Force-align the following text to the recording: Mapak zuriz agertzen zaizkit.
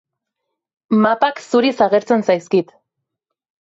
Mapak 1.03 1.43
zuriz 1.51 1.79
agertzen 1.89 2.29
zaizkit. 2.31 2.79